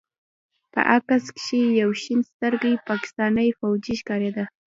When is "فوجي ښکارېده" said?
3.57-4.45